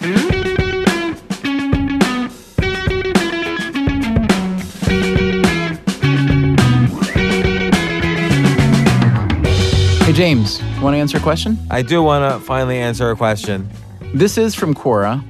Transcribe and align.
Hey, 0.00 0.06
James, 10.14 10.62
want 10.80 10.94
to 10.94 10.98
answer 10.98 11.18
a 11.18 11.20
question? 11.20 11.58
I 11.70 11.82
do 11.82 12.02
want 12.02 12.32
to 12.32 12.40
finally 12.46 12.78
answer 12.78 13.10
a 13.10 13.16
question. 13.16 13.68
This 14.14 14.38
is 14.38 14.54
from 14.54 14.74
Quora. 14.74 15.22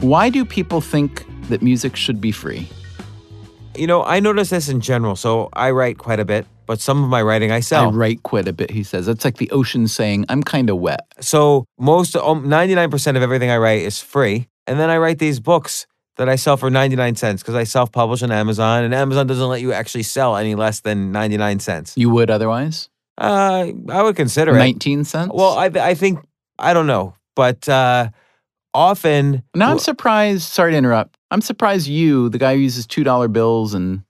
Why 0.00 0.30
do 0.30 0.46
people 0.46 0.80
think 0.80 1.26
that 1.50 1.60
music 1.60 1.94
should 1.94 2.22
be 2.22 2.32
free? 2.32 2.66
You 3.76 3.86
know, 3.86 4.02
I 4.02 4.18
notice 4.18 4.48
this 4.48 4.70
in 4.70 4.80
general. 4.80 5.14
So 5.14 5.50
I 5.52 5.72
write 5.72 5.98
quite 5.98 6.20
a 6.20 6.24
bit, 6.24 6.46
but 6.66 6.80
some 6.80 7.02
of 7.02 7.10
my 7.10 7.22
writing 7.22 7.50
I 7.50 7.60
sell. 7.60 7.88
I 7.88 7.92
write 7.92 8.22
quite 8.22 8.48
a 8.48 8.52
bit, 8.52 8.70
he 8.70 8.82
says. 8.82 9.06
That's 9.06 9.24
like 9.24 9.36
the 9.36 9.50
ocean 9.50 9.88
saying, 9.88 10.26
I'm 10.28 10.42
kind 10.42 10.70
of 10.70 10.78
wet. 10.78 11.06
So 11.20 11.66
most, 11.78 12.16
um, 12.16 12.46
99% 12.46 13.16
of 13.16 13.22
everything 13.22 13.50
I 13.50 13.58
write 13.58 13.82
is 13.82 14.00
free. 14.00 14.48
And 14.66 14.80
then 14.80 14.90
I 14.90 14.98
write 14.98 15.18
these 15.18 15.40
books 15.40 15.86
that 16.16 16.28
I 16.28 16.36
sell 16.36 16.56
for 16.56 16.70
99 16.70 17.16
cents 17.16 17.42
because 17.42 17.54
I 17.54 17.64
self 17.64 17.92
publish 17.92 18.22
on 18.22 18.30
Amazon, 18.30 18.84
and 18.84 18.94
Amazon 18.94 19.26
doesn't 19.26 19.48
let 19.48 19.60
you 19.60 19.72
actually 19.72 20.04
sell 20.04 20.36
any 20.36 20.54
less 20.54 20.80
than 20.80 21.12
99 21.12 21.60
cents. 21.60 21.94
You 21.96 22.10
would 22.10 22.30
otherwise? 22.30 22.88
Uh, 23.18 23.68
I 23.88 24.02
would 24.02 24.16
consider 24.16 24.54
it. 24.54 24.58
19 24.58 25.04
cents? 25.04 25.32
Well, 25.34 25.58
I, 25.58 25.66
I 25.66 25.94
think, 25.94 26.20
I 26.58 26.72
don't 26.72 26.86
know, 26.86 27.14
but 27.36 27.68
uh, 27.68 28.10
often. 28.72 29.42
Now 29.54 29.70
I'm 29.70 29.78
surprised, 29.78 30.42
sorry 30.42 30.72
to 30.72 30.78
interrupt. 30.78 31.16
I'm 31.30 31.40
surprised 31.40 31.88
you, 31.88 32.28
the 32.28 32.38
guy 32.38 32.54
who 32.54 32.60
uses 32.60 32.86
$2 32.86 33.32
bills 33.32 33.74
and 33.74 34.02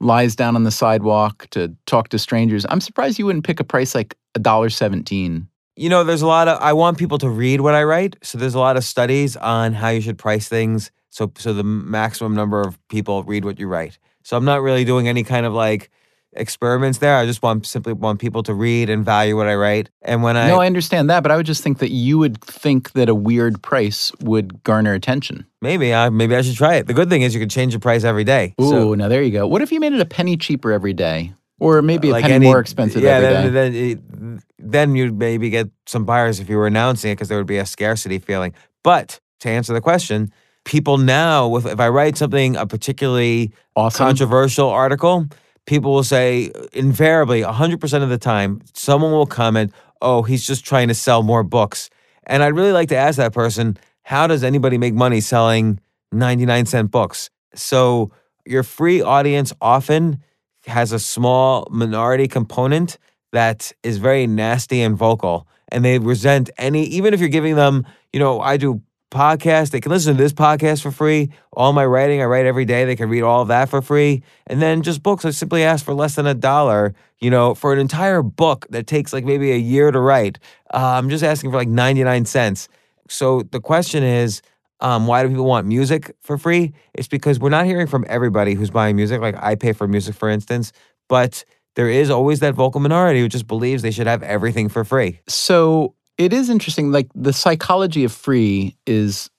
lies 0.00 0.36
down 0.36 0.56
on 0.56 0.64
the 0.64 0.70
sidewalk 0.70 1.46
to 1.50 1.74
talk 1.86 2.08
to 2.10 2.18
strangers, 2.18 2.66
I'm 2.68 2.80
surprised 2.80 3.18
you 3.18 3.26
wouldn't 3.26 3.44
pick 3.44 3.60
a 3.60 3.64
price 3.64 3.94
like 3.94 4.14
$1.17. 4.36 5.46
You 5.76 5.88
know, 5.88 6.04
there's 6.04 6.22
a 6.22 6.26
lot 6.26 6.46
of, 6.46 6.60
I 6.60 6.72
want 6.72 6.98
people 6.98 7.18
to 7.18 7.28
read 7.28 7.60
what 7.60 7.74
I 7.74 7.82
write. 7.82 8.16
So 8.22 8.38
there's 8.38 8.54
a 8.54 8.60
lot 8.60 8.76
of 8.76 8.84
studies 8.84 9.36
on 9.36 9.72
how 9.72 9.88
you 9.88 10.00
should 10.00 10.18
price 10.18 10.48
things. 10.48 10.90
So, 11.10 11.32
so 11.36 11.52
the 11.52 11.64
maximum 11.64 12.34
number 12.34 12.60
of 12.60 12.78
people 12.88 13.22
read 13.24 13.44
what 13.44 13.58
you 13.58 13.66
write. 13.66 13.98
So 14.22 14.36
I'm 14.36 14.44
not 14.44 14.62
really 14.62 14.84
doing 14.84 15.08
any 15.08 15.24
kind 15.24 15.46
of 15.46 15.52
like 15.52 15.90
experiments 16.36 16.98
there. 16.98 17.16
I 17.16 17.26
just 17.26 17.42
want 17.42 17.66
simply 17.66 17.92
want 17.92 18.20
people 18.20 18.42
to 18.44 18.54
read 18.54 18.90
and 18.90 19.04
value 19.04 19.36
what 19.36 19.46
I 19.48 19.54
write. 19.54 19.90
And 20.02 20.22
when 20.22 20.36
I 20.36 20.48
No, 20.48 20.60
I 20.60 20.66
understand 20.66 21.08
that, 21.10 21.22
but 21.22 21.30
I 21.32 21.36
would 21.36 21.46
just 21.46 21.62
think 21.62 21.78
that 21.78 21.90
you 21.90 22.18
would 22.18 22.40
think 22.42 22.92
that 22.92 23.08
a 23.08 23.14
weird 23.14 23.62
price 23.62 24.12
would 24.20 24.62
garner 24.64 24.92
attention. 24.94 25.46
maybe 25.62 25.94
I 25.94 26.10
maybe 26.10 26.36
I 26.36 26.42
should 26.42 26.56
try 26.56 26.74
it. 26.74 26.86
The 26.86 26.94
good 26.94 27.08
thing 27.08 27.22
is 27.22 27.34
you 27.34 27.40
can 27.40 27.48
change 27.48 27.72
the 27.74 27.80
price 27.80 28.04
every 28.04 28.24
day. 28.24 28.54
Ooh, 28.60 28.68
So, 28.70 28.94
now 28.94 29.08
there 29.08 29.22
you 29.22 29.30
go. 29.30 29.46
What 29.46 29.62
if 29.62 29.72
you 29.72 29.80
made 29.80 29.92
it 29.92 30.00
a 30.00 30.04
penny 30.06 30.36
cheaper 30.36 30.72
every 30.72 30.92
day? 30.92 31.32
Or 31.60 31.80
maybe 31.82 32.08
a 32.10 32.12
like 32.12 32.22
penny 32.22 32.34
any- 32.34 32.46
more 32.46 32.58
expensive 32.58 33.02
yeah, 33.02 33.10
every 33.18 33.50
then, 33.50 33.72
day? 33.72 33.94
Then, 33.94 34.42
then 34.58 34.96
you'd 34.96 35.16
maybe 35.16 35.50
get 35.50 35.70
some 35.86 36.04
buyers 36.04 36.40
if 36.40 36.48
you 36.50 36.56
were 36.56 36.66
announcing 36.66 37.12
it 37.12 37.14
because 37.14 37.28
there 37.28 37.38
would 37.38 37.46
be 37.46 37.58
a 37.58 37.66
scarcity 37.66 38.18
feeling. 38.18 38.52
But 38.82 39.20
to 39.40 39.48
answer 39.48 39.72
the 39.72 39.80
question, 39.80 40.32
people 40.64 40.98
now, 40.98 41.54
if 41.56 41.78
I 41.78 41.88
write 41.88 42.16
something 42.16 42.56
a 42.56 42.66
particularly 42.66 43.52
awesome. 43.76 44.04
controversial 44.06 44.68
article, 44.68 45.26
people 45.66 45.92
will 45.92 46.04
say 46.04 46.50
invariably 46.72 47.42
100% 47.42 48.02
of 48.02 48.08
the 48.08 48.18
time, 48.18 48.60
someone 48.74 49.12
will 49.12 49.26
comment, 49.26 49.72
oh, 50.02 50.22
he's 50.22 50.46
just 50.46 50.64
trying 50.64 50.88
to 50.88 50.94
sell 50.94 51.22
more 51.22 51.42
books. 51.42 51.90
And 52.26 52.42
I'd 52.42 52.54
really 52.54 52.72
like 52.72 52.88
to 52.90 52.96
ask 52.96 53.16
that 53.16 53.32
person, 53.32 53.76
how 54.02 54.26
does 54.26 54.44
anybody 54.44 54.78
make 54.78 54.94
money 54.94 55.20
selling 55.20 55.80
99 56.12 56.66
cent 56.66 56.90
books? 56.90 57.30
So 57.54 58.10
your 58.44 58.62
free 58.62 59.00
audience 59.00 59.52
often 59.60 60.22
has 60.66 60.92
a 60.92 60.98
small 60.98 61.66
minority 61.70 62.28
component 62.28 62.98
that 63.32 63.72
is 63.82 63.98
very 63.98 64.26
nasty 64.26 64.80
and 64.82 64.96
vocal. 64.96 65.46
And 65.68 65.84
they 65.84 65.98
resent 65.98 66.50
any, 66.58 66.84
even 66.84 67.14
if 67.14 67.20
you're 67.20 67.28
giving 67.28 67.56
them, 67.56 67.86
you 68.12 68.20
know, 68.20 68.40
I 68.40 68.56
do 68.56 68.82
podcasts. 69.14 69.70
They 69.70 69.80
can 69.80 69.90
listen 69.92 70.16
to 70.16 70.22
this 70.22 70.32
podcast 70.32 70.82
for 70.82 70.90
free. 70.90 71.30
All 71.52 71.72
my 71.72 71.86
writing, 71.86 72.20
I 72.20 72.24
write 72.24 72.44
every 72.44 72.64
day. 72.64 72.84
They 72.84 72.96
can 72.96 73.08
read 73.08 73.22
all 73.22 73.42
of 73.42 73.48
that 73.48 73.70
for 73.70 73.80
free. 73.80 74.22
And 74.46 74.60
then 74.60 74.82
just 74.82 75.02
books, 75.02 75.24
I 75.24 75.30
simply 75.30 75.62
ask 75.62 75.84
for 75.84 75.94
less 75.94 76.16
than 76.16 76.26
a 76.26 76.34
dollar, 76.34 76.94
you 77.20 77.30
know, 77.30 77.54
for 77.54 77.72
an 77.72 77.78
entire 77.78 78.22
book 78.22 78.66
that 78.70 78.86
takes 78.86 79.12
like 79.12 79.24
maybe 79.24 79.52
a 79.52 79.56
year 79.56 79.90
to 79.90 80.00
write. 80.00 80.38
Uh, 80.74 80.98
I'm 80.98 81.08
just 81.08 81.24
asking 81.24 81.50
for 81.52 81.56
like 81.56 81.68
99 81.68 82.26
cents. 82.26 82.68
So 83.08 83.42
the 83.42 83.60
question 83.60 84.02
is, 84.02 84.42
um, 84.80 85.06
why 85.06 85.22
do 85.22 85.28
people 85.28 85.46
want 85.46 85.66
music 85.66 86.14
for 86.20 86.36
free? 86.36 86.74
It's 86.92 87.08
because 87.08 87.38
we're 87.38 87.48
not 87.48 87.64
hearing 87.64 87.86
from 87.86 88.04
everybody 88.08 88.54
who's 88.54 88.70
buying 88.70 88.96
music. 88.96 89.20
Like 89.20 89.36
I 89.40 89.54
pay 89.54 89.72
for 89.72 89.88
music, 89.88 90.14
for 90.14 90.28
instance, 90.28 90.72
but 91.08 91.44
there 91.76 91.88
is 91.88 92.10
always 92.10 92.40
that 92.40 92.54
vocal 92.54 92.80
minority 92.80 93.20
who 93.20 93.28
just 93.28 93.46
believes 93.46 93.82
they 93.82 93.90
should 93.90 94.06
have 94.06 94.22
everything 94.22 94.68
for 94.68 94.84
free. 94.84 95.20
So 95.26 95.94
it 96.18 96.32
is 96.32 96.50
interesting. 96.50 96.92
Like 96.92 97.08
the 97.14 97.32
psychology 97.32 98.04
of 98.04 98.12
free 98.12 98.76
is 98.86 99.30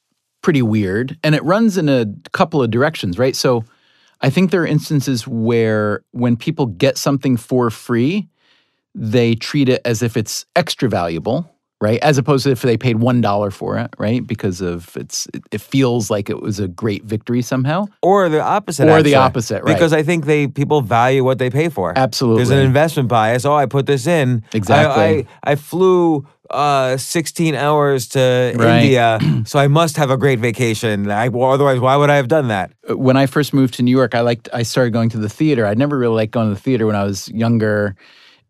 pretty 0.42 0.62
weird 0.62 1.18
and 1.24 1.34
it 1.34 1.44
runs 1.44 1.78
in 1.78 1.90
a 1.90 2.06
couple 2.32 2.62
of 2.62 2.70
directions, 2.70 3.18
right? 3.18 3.36
So 3.36 3.66
I 4.22 4.30
think 4.30 4.52
there 4.52 4.62
are 4.62 4.68
instances 4.68 5.28
where 5.28 6.04
when 6.12 6.38
people 6.38 6.68
get 6.68 6.98
something 6.98 7.38
for 7.38 7.70
free, 7.70 8.28
they 8.94 9.36
treat 9.36 9.70
it 9.70 9.82
as 9.86 10.02
if 10.02 10.16
it's 10.16 10.46
extra 10.56 10.88
valuable, 10.88 11.50
right? 11.82 12.00
As 12.02 12.18
opposed 12.18 12.46
to 12.46 12.52
if 12.52 12.62
they 12.62 12.78
paid 12.78 13.00
one 13.00 13.22
dollar 13.22 13.52
for 13.52 13.78
it, 13.78 13.94
right? 13.98 14.26
Because 14.26 14.62
of 14.62 14.96
it's 14.98 15.28
it, 15.52 15.62
feels 15.62 16.10
like 16.10 16.30
it 16.30 16.42
was 16.42 16.60
a 16.60 16.68
great 16.68 17.04
victory 17.04 17.42
somehow. 17.42 17.86
Or 18.02 18.30
the 18.30 18.42
opposite. 18.42 18.88
Or 18.90 19.04
the 19.04 19.16
opposite, 19.16 19.64
right. 19.64 19.74
Because 19.74 19.94
I 19.94 20.04
think 20.04 20.26
they 20.26 20.48
people 20.48 20.82
value 20.82 21.24
what 21.24 21.38
they 21.40 21.50
pay 21.50 21.70
for. 21.70 21.94
Absolutely. 21.98 22.44
There's 22.44 22.58
an 22.58 22.66
investment 22.66 23.10
bias. 23.10 23.46
Oh, 23.46 23.54
I 23.56 23.66
put 23.66 23.86
this 23.86 24.08
in. 24.08 24.44
I- 24.54 24.58
Exactly. 24.58 25.28
I, 25.44 25.52
I, 25.52 25.56
flew 25.56 26.26
uh, 26.50 26.98
16 26.98 27.56
hours 27.56 28.08
to 28.10 28.54
Right. 28.56 28.84
India, 28.84 29.20
so 29.46 29.60
I 29.60 29.68
must 29.68 29.98
have 29.98 30.10
a 30.10 30.18
great 30.18 30.40
vacation. 30.40 31.10
I, 31.12 31.28
well, 31.30 31.52
otherwise, 31.52 31.80
why 31.80 31.96
would 31.98 32.10
I 32.10 32.16
have 32.16 32.28
done 32.28 32.48
that? 32.48 32.72
when 32.90 33.18
I 33.18 33.26
first 33.26 33.54
moved 33.54 33.74
to 33.76 33.84
New 33.84 33.92
York, 33.92 34.14
I 34.16 34.22
liked 34.22 34.48
I 34.54 34.64
started 34.64 34.92
going 34.94 35.10
to 35.10 35.18
the 35.18 35.30
theater. 35.30 35.66
I 35.66 35.74
never 35.74 35.98
really 35.98 36.16
liked 36.16 36.32
going 36.32 36.48
to 36.50 36.54
the 36.54 36.60
theater 36.60 36.86
when 36.88 36.96
I 36.96 37.04
was 37.04 37.28
younger. 37.30 37.96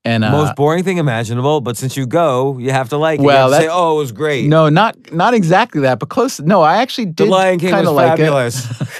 And 0.05 0.23
uh, 0.23 0.29
Most 0.31 0.55
boring 0.55 0.83
thing 0.83 0.97
imaginable, 0.97 1.61
but 1.61 1.77
since 1.77 1.97
you 1.97 2.05
go, 2.05 2.59
you 2.59 2.69
have 2.69 2.89
to 2.89 2.97
like 2.97 3.19
it. 3.19 3.23
You 3.23 3.27
Well, 3.27 3.49
have 3.51 3.59
to 3.59 3.65
say, 3.65 3.71
oh, 3.73 3.95
it 3.95 3.97
was 3.97 4.11
great. 4.11 4.47
no, 4.47 4.69
not 4.69 4.95
not 5.11 5.33
exactly 5.33 5.81
that, 5.81 5.97
but 5.97 6.09
close. 6.09 6.39
No, 6.39 6.61
I 6.61 6.77
actually 6.77 7.07
did. 7.07 7.25
the 7.27 7.31
Lion 7.31 7.57
King 7.59 7.73
was 7.75 7.89
like 7.89 8.17
fabulous. 8.17 8.67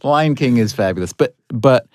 The 0.00 0.06
Lion 0.08 0.34
King 0.34 0.56
is 0.56 0.72
fabulous, 0.72 1.12
but 1.12 1.36
but 1.48 1.86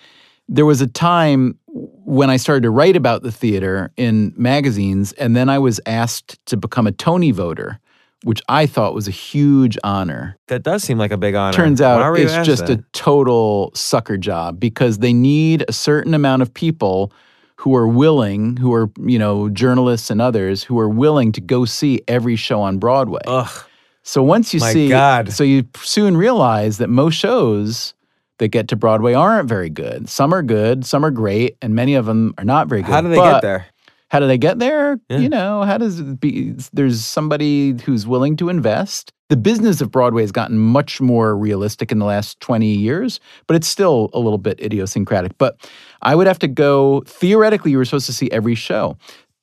there 0.48 0.66
was 0.66 0.80
a 0.80 0.88
time 0.88 1.58
when 1.68 2.30
I 2.30 2.38
started 2.38 2.62
to 2.64 2.70
write 2.70 2.96
about 2.96 3.24
the 3.24 3.32
theater 3.32 3.92
in 3.98 4.32
magazines, 4.38 5.12
and 5.14 5.36
then 5.36 5.50
I 5.50 5.60
was 5.60 5.82
asked 5.86 6.44
to 6.46 6.56
become 6.56 6.88
a 6.88 6.92
Tony 6.92 7.32
voter, 7.32 7.80
which 8.24 8.42
I 8.48 8.68
thought 8.68 8.94
was 8.94 9.08
a 9.08 9.12
huge 9.12 9.78
honor. 9.84 10.38
that 10.48 10.64
does 10.64 10.84
seem 10.84 10.98
like 10.98 11.12
a 11.12 11.18
big 11.18 11.36
honor. 11.36 11.52
Turns 11.54 11.82
out 11.82 12.16
it's 12.18 12.46
just 12.48 12.68
that? 12.68 12.80
a 12.80 12.84
total 12.94 13.72
sucker 13.74 14.18
job 14.18 14.60
because 14.60 15.00
they 15.00 15.12
need 15.14 15.66
a 15.68 15.74
certain 15.74 16.14
amount 16.14 16.42
of 16.42 16.54
people 16.54 17.12
who 17.58 17.76
are 17.76 17.88
willing, 17.88 18.58
who 18.58 18.74
are, 18.74 18.90
you 19.00 19.18
know, 19.18 19.50
journalists 19.50 20.10
and 20.10 20.22
others 20.22 20.64
who 20.64 20.78
are 20.80 20.90
willing 20.90 21.32
to 21.34 21.42
go 21.42 21.66
see 21.66 22.02
every 22.08 22.36
show 22.36 22.62
on 22.62 22.78
Broadway. 22.78 23.22
Ugh. 23.28 23.64
so 24.04 24.22
once 24.22 24.54
you 24.54 24.60
my 24.60 24.74
see 24.74 24.90
God. 24.90 25.32
so 25.32 25.44
you 25.44 25.66
soon 25.78 26.18
realize 26.18 26.78
that 26.80 26.90
most 26.90 27.16
shows 27.16 27.94
that 28.38 28.50
get 28.50 28.68
to 28.68 28.76
Broadway 28.76 29.14
aren't 29.14 29.48
very 29.48 29.70
good. 29.70 30.10
Some 30.10 30.34
are 30.34 30.44
good, 30.44 30.86
some 30.86 31.06
are 31.06 31.12
great, 31.12 31.58
and 31.62 31.74
many 31.74 31.96
of 31.96 32.06
them 32.06 32.34
are 32.38 32.44
not 32.44 32.68
very 32.68 32.82
good. 32.82 32.92
How 32.92 33.02
do 33.02 33.10
they 33.10 33.16
But 33.16 33.36
get 33.36 33.42
there? 33.42 33.66
How 34.10 34.20
do 34.20 34.28
they 34.28 34.38
get 34.38 34.60
there? 34.60 35.00
Yeah. 35.10 35.18
You 35.18 35.30
know, 35.30 35.64
how 35.64 35.78
does 35.78 36.00
it 36.00 36.20
be? 36.20 36.54
There's 36.74 37.04
somebody 37.04 37.74
who's 37.84 38.06
willing 38.06 38.38
to 38.38 38.50
invest. 38.50 39.12
The 39.30 39.38
business 39.38 39.82
of 39.82 39.90
Broadway 39.90 40.22
has 40.22 40.32
gotten 40.32 40.60
much 40.60 41.02
more 41.02 41.36
realistic 41.36 41.92
in 41.92 41.98
the 41.98 42.06
last 42.06 42.40
20 42.40 42.68
years, 42.68 43.20
but 43.48 43.56
it's 43.56 43.68
still 43.68 44.12
a 44.14 44.20
little 44.20 44.38
bit 44.38 44.60
idiosyncratic. 44.60 45.38
But 45.40 45.58
I 46.04 46.14
would 46.14 46.28
have 46.28 46.40
to 46.40 46.48
go, 46.48 47.02
theoretically, 47.08 47.72
you 47.72 47.78
were 47.78 47.86
supposed 47.86 48.06
to 48.06 48.14
see 48.14 48.30
every 48.32 48.54
show. 48.54 48.98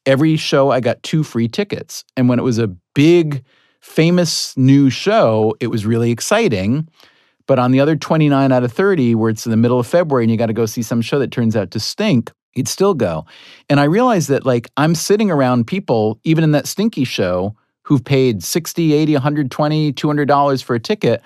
Every 0.06 0.36
show, 0.36 0.70
I 0.70 0.80
got 0.80 1.02
two 1.02 1.24
free 1.24 1.48
tickets. 1.48 2.04
And 2.16 2.28
when 2.28 2.38
it 2.38 2.42
was 2.42 2.58
a 2.58 2.68
big, 2.94 3.44
famous 3.80 4.56
new 4.56 4.90
show, 4.90 5.56
it 5.58 5.66
was 5.66 5.84
really 5.84 6.12
exciting. 6.12 6.88
But 7.48 7.58
on 7.58 7.72
the 7.72 7.80
other 7.80 7.96
29 7.96 8.52
out 8.52 8.62
of 8.62 8.72
30, 8.72 9.16
where 9.16 9.30
it's 9.30 9.44
in 9.44 9.50
the 9.50 9.56
middle 9.56 9.80
of 9.80 9.86
February 9.86 10.24
and 10.24 10.30
you 10.30 10.36
got 10.36 10.46
to 10.46 10.52
go 10.52 10.66
see 10.66 10.82
some 10.82 11.02
show 11.02 11.18
that 11.18 11.32
turns 11.32 11.56
out 11.56 11.72
to 11.72 11.80
stink, 11.80 12.30
you'd 12.54 12.68
still 12.68 12.94
go. 12.94 13.24
And 13.68 13.80
I 13.80 13.84
realized 13.84 14.28
that, 14.28 14.44
like, 14.46 14.70
I'm 14.76 14.94
sitting 14.94 15.30
around 15.30 15.66
people, 15.66 16.18
even 16.24 16.44
in 16.44 16.52
that 16.52 16.66
stinky 16.66 17.04
show, 17.04 17.54
who've 17.82 18.04
paid 18.04 18.42
60, 18.42 18.92
80, 18.92 19.14
120, 19.14 19.92
200 19.92 20.28
dollars 20.28 20.62
for 20.62 20.74
a 20.74 20.80
ticket. 20.80 21.22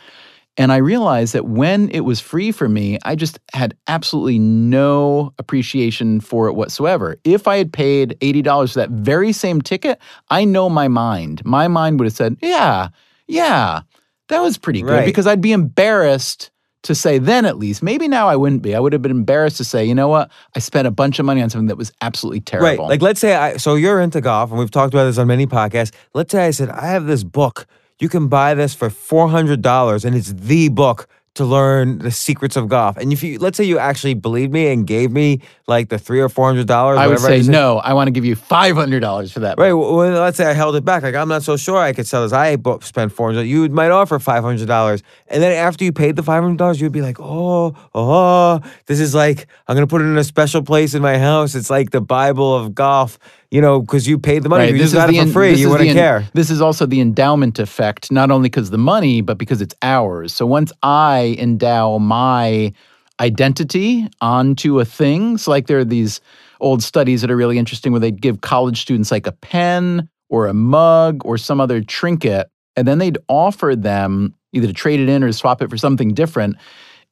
And 0.59 0.73
I 0.73 0.79
realized 0.79 1.35
that 1.35 1.45
when 1.45 1.91
it 1.91 2.01
was 2.01 2.19
free 2.19 2.51
for 2.51 2.67
me, 2.67 2.99
I 3.05 3.15
just 3.15 3.39
had 3.53 3.77
absolutely 3.89 4.39
no 4.39 5.35
appreciation 5.39 6.19
for 6.19 6.49
it 6.49 6.55
whatsoever. 6.55 7.17
If 7.25 7.47
I 7.47 7.59
had 7.59 7.75
paid 7.75 8.17
$80 8.23 8.73
for 8.73 8.79
that 8.79 8.89
very 8.89 9.33
same 9.33 9.61
ticket, 9.61 9.99
I 10.31 10.47
know 10.47 10.71
my 10.71 10.89
mind. 10.89 11.45
My 11.45 11.69
mind 11.69 12.01
would 12.01 12.07
have 12.07 12.15
said, 12.15 12.39
yeah, 12.41 12.89
yeah, 13.29 13.83
that 14.29 14.41
was 14.41 14.57
pretty 14.57 14.81
good 14.81 14.91
Right. 14.93 15.05
because 15.05 15.27
I'd 15.27 15.43
be 15.43 15.53
embarrassed 15.53 16.51
to 16.87 16.95
say 16.95 17.19
then 17.19 17.45
at 17.45 17.59
least. 17.59 17.83
Maybe 17.83 18.09
now 18.09 18.29
I 18.29 18.37
wouldn't 18.37 18.63
be. 18.63 18.75
I 18.75 18.81
would 18.81 18.93
have 18.93 19.03
been 19.03 19.11
embarrassed 19.11 19.57
to 19.59 19.65
say, 19.65 19.85
you 19.85 19.95
know 19.95 20.09
what? 20.09 20.31
I 20.55 20.59
spent 20.59 20.87
a 20.87 20.91
bunch 20.91 21.19
of 21.19 21.27
money 21.27 21.43
on 21.43 21.51
something 21.51 21.69
that 21.69 21.77
was 21.77 21.93
absolutely 22.01 22.41
terrible. 22.41 22.85
Right. 22.85 22.91
Like, 22.91 23.03
let's 23.03 23.21
say 23.21 23.35
I, 23.35 23.57
so 23.57 23.75
you're 23.75 24.01
into 24.01 24.21
golf, 24.21 24.51
and 24.51 24.59
we've 24.59 24.71
talked 24.71 24.95
about 24.95 25.05
this 25.05 25.19
on 25.19 25.27
many 25.27 25.47
podcasts. 25.47 25.93
Let's 26.15 26.33
say 26.33 26.47
I 26.47 26.51
said, 26.51 26.71
I 26.71 26.87
have 26.87 27.07
this 27.07 27.25
book. 27.25 27.67
You 27.99 28.09
can 28.09 28.29
buy 28.29 28.55
this 28.55 28.75
for 28.75 28.91
$400 28.91 30.05
and 30.05 30.15
it's 30.15 30.33
the 30.33 30.69
book 30.69 31.09
to 31.37 31.45
learn 31.45 31.99
the 31.99 32.11
secrets 32.11 32.57
of 32.57 32.69
golf. 32.69 32.97
And 32.97 33.13
if 33.13 33.23
you, 33.23 33.39
let's 33.39 33.57
say 33.57 33.65
you 33.65 33.79
actually 33.79 34.15
believed 34.15 34.53
me 34.53 34.69
and 34.69 34.87
gave 34.87 35.13
me 35.13 35.43
like 35.67 35.91
the 35.91 35.99
three 35.99 36.21
or 36.21 36.29
four 36.29 36.47
hundred 36.47 36.67
dollars, 36.67 36.99
I 36.99 37.07
would 37.07 37.21
say 37.21 37.43
no. 37.43 37.79
I 37.79 37.93
want 37.93 38.09
to 38.09 38.11
give 38.11 38.25
you 38.25 38.35
five 38.35 38.75
hundred 38.75 39.01
dollars 39.01 39.33
for 39.33 39.41
that. 39.41 39.59
Right. 39.59 39.73
Well, 39.73 39.95
let's 39.97 40.39
say 40.39 40.47
I 40.47 40.55
held 40.55 40.77
it 40.77 40.85
back. 40.85 41.03
Like 41.03 41.15
I'm 41.15 41.29
not 41.29 41.43
so 41.43 41.57
sure 41.57 41.77
I 41.77 41.93
could 41.93 42.07
sell 42.07 42.23
this. 42.23 42.33
I 42.33 42.57
spent 42.81 43.13
four 43.13 43.33
hundred. 43.33 43.45
You 43.45 43.69
might 43.69 43.91
offer 43.91 44.19
five 44.19 44.43
hundred 44.43 44.67
dollars, 44.67 45.03
and 45.29 45.43
then 45.43 45.53
after 45.53 45.85
you 45.85 45.93
paid 45.93 46.17
the 46.17 46.23
five 46.23 46.43
hundred 46.43 46.59
dollars, 46.59 46.81
you'd 46.81 46.93
be 46.93 47.03
like, 47.03 47.21
oh, 47.21 47.77
oh, 47.95 48.61
this 48.87 48.99
is 48.99 49.15
like 49.15 49.47
I'm 49.69 49.77
gonna 49.77 49.87
put 49.87 50.01
it 50.01 50.07
in 50.07 50.17
a 50.17 50.25
special 50.25 50.63
place 50.63 50.95
in 50.95 51.03
my 51.03 51.19
house. 51.19 51.55
It's 51.55 51.71
like 51.71 51.91
the 51.91 52.01
Bible 52.01 52.55
of 52.55 52.75
golf 52.75 53.19
you 53.51 53.61
know, 53.61 53.81
because 53.81 54.07
you 54.07 54.19
paid 54.19 54.43
the 54.43 54.49
money. 54.49 54.65
Right. 54.65 54.73
You 54.73 54.79
this 54.79 54.93
just 54.93 54.95
got 54.95 55.13
it 55.13 55.27
for 55.27 55.33
free. 55.33 55.55
You 55.55 55.71
wouldn't 55.71 55.93
care. 55.93 56.25
This 56.35 56.51
is 56.51 56.61
also 56.61 56.87
the 56.87 57.01
endowment 57.01 57.59
effect, 57.59 58.11
not 58.11 58.31
only 58.31 58.49
because 58.49 58.71
the 58.71 58.79
money, 58.79 59.21
but 59.21 59.39
because 59.39 59.61
it's 59.61 59.75
ours. 59.83 60.33
So 60.33 60.47
once 60.47 60.73
I 60.83 61.37
endow 61.39 61.99
my 61.99 62.73
identity 63.21 64.09
onto 64.21 64.81
a 64.81 64.85
thing, 64.85 65.39
so 65.39 65.51
like 65.51 65.67
there 65.67 65.79
are 65.79 65.85
these 65.85 66.21
old 66.61 66.83
studies 66.83 67.21
that 67.21 67.31
are 67.31 67.37
really 67.37 67.59
interesting 67.59 67.93
where 67.93 68.01
they'd 68.01 68.21
give 68.21 68.41
college 68.41 68.81
students 68.81 69.11
like 69.11 69.27
a 69.27 69.33
pen 69.33 70.09
or 70.29 70.47
a 70.47 70.55
mug 70.55 71.23
or 71.25 71.39
some 71.39 71.61
other 71.61 71.81
trinket, 71.81 72.51
and 72.77 72.87
then 72.87 72.99
they'd 72.99 73.19
offer 73.29 73.75
them 73.77 74.35
either 74.53 74.67
to 74.67 74.73
trade 74.73 75.01
it 75.01 75.09
in 75.09 75.23
or 75.23 75.33
swap 75.33 75.63
it 75.63 75.71
for 75.71 75.77
something 75.77 76.15
different. 76.15 76.57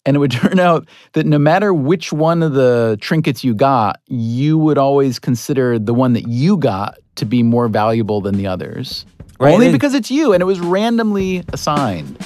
And 0.06 0.16
it 0.16 0.18
would 0.18 0.30
turn 0.42 0.58
out 0.58 0.88
that 1.12 1.26
no 1.26 1.38
matter 1.38 1.72
which 1.72 2.12
one 2.12 2.42
of 2.42 2.52
the 2.54 2.98
trinkets 3.00 3.44
you 3.44 3.54
got, 3.54 4.00
you 4.06 4.58
would 4.58 4.78
always 4.78 5.18
consider 5.18 5.78
the 5.78 5.94
one 5.94 6.12
that 6.14 6.28
you 6.28 6.56
got 6.56 6.98
to 7.16 7.24
be 7.24 7.42
more 7.42 7.68
valuable 7.68 8.20
than 8.20 8.36
the 8.36 8.46
others. 8.46 9.06
Right. 9.38 9.52
Only 9.52 9.72
because 9.72 9.94
it's 9.94 10.10
you 10.10 10.32
and 10.32 10.40
it 10.40 10.46
was 10.46 10.60
randomly 10.60 11.44
assigned. 11.52 12.18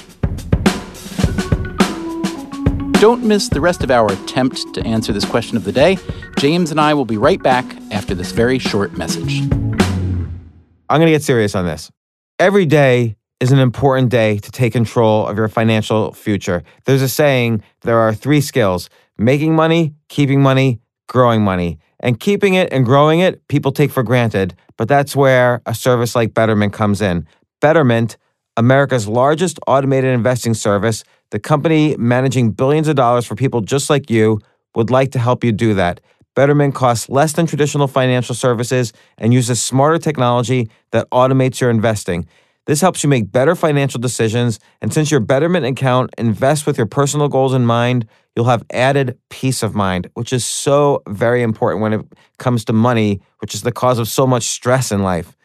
Don't 2.99 3.23
miss 3.23 3.47
the 3.47 3.61
rest 3.61 3.81
of 3.81 3.91
our 3.91 4.11
attempt 4.11 4.73
to 4.73 4.85
answer 4.85 5.13
this 5.13 5.23
question 5.23 5.55
of 5.55 5.63
the 5.63 5.71
day. 5.71 5.97
James 6.37 6.69
and 6.69 6.81
I 6.81 6.93
will 6.93 7.05
be 7.05 7.15
right 7.15 7.41
back 7.41 7.65
after 7.91 8.13
this 8.13 8.31
very 8.31 8.59
short 8.59 8.97
message. 8.97 9.41
I'm 10.89 10.99
going 10.99 11.05
to 11.05 11.11
get 11.11 11.23
serious 11.23 11.55
on 11.55 11.65
this. 11.65 11.89
Every 12.39 12.65
day, 12.65 13.15
is 13.39 13.51
an 13.51 13.59
important 13.59 14.09
day 14.09 14.37
to 14.37 14.51
take 14.51 14.73
control 14.73 15.25
of 15.27 15.37
your 15.37 15.47
financial 15.47 16.11
future. 16.13 16.63
There's 16.85 17.01
a 17.01 17.09
saying 17.09 17.63
there 17.81 17.99
are 17.99 18.13
three 18.13 18.41
skills 18.41 18.89
making 19.17 19.55
money, 19.55 19.93
keeping 20.09 20.41
money, 20.41 20.79
growing 21.07 21.41
money. 21.41 21.79
And 22.01 22.19
keeping 22.19 22.53
it 22.53 22.71
and 22.71 22.85
growing 22.85 23.19
it, 23.19 23.45
people 23.49 23.73
take 23.73 23.91
for 23.91 24.03
granted, 24.03 24.55
but 24.77 24.87
that's 24.87 25.15
where 25.15 25.61
a 25.65 25.75
service 25.75 26.15
like 26.15 26.33
Betterment 26.33 26.71
comes 26.71 27.01
in. 27.01 27.27
Betterment, 27.59 28.15
America's 28.55 29.07
largest 29.07 29.59
automated 29.67 30.13
investing 30.13 30.53
service, 30.53 31.03
the 31.31 31.39
company 31.39 31.97
managing 31.97 32.51
billions 32.51 32.87
of 32.87 32.95
dollars 32.95 33.25
for 33.25 33.35
people 33.35 33.59
just 33.59 33.89
like 33.89 34.09
you, 34.09 34.39
would 34.75 34.89
like 34.89 35.11
to 35.11 35.19
help 35.19 35.43
you 35.43 35.51
do 35.51 35.73
that. 35.73 35.99
Betterment 36.35 36.73
costs 36.73 37.09
less 37.09 37.33
than 37.33 37.45
traditional 37.45 37.87
financial 37.87 38.35
services 38.35 38.93
and 39.17 39.33
uses 39.33 39.61
smarter 39.61 39.97
technology 39.97 40.69
that 40.91 41.09
automates 41.09 41.59
your 41.59 41.69
investing. 41.69 42.27
This 42.65 42.81
helps 42.81 43.03
you 43.03 43.09
make 43.09 43.31
better 43.31 43.55
financial 43.55 43.99
decisions. 43.99 44.59
And 44.81 44.93
since 44.93 45.09
your 45.09 45.19
Betterment 45.19 45.65
account 45.65 46.11
invests 46.17 46.65
with 46.65 46.77
your 46.77 46.85
personal 46.85 47.27
goals 47.27 47.53
in 47.53 47.65
mind, 47.65 48.07
you'll 48.35 48.45
have 48.45 48.63
added 48.71 49.17
peace 49.29 49.63
of 49.63 49.73
mind, 49.73 50.09
which 50.13 50.31
is 50.31 50.45
so 50.45 51.01
very 51.07 51.41
important 51.41 51.81
when 51.81 51.93
it 51.93 52.01
comes 52.37 52.63
to 52.65 52.73
money, 52.73 53.21
which 53.39 53.55
is 53.55 53.63
the 53.63 53.71
cause 53.71 53.97
of 53.97 54.07
so 54.07 54.27
much 54.27 54.43
stress 54.43 54.91
in 54.91 55.01
life. 55.01 55.35